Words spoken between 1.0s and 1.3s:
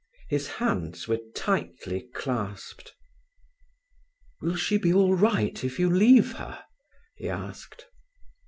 were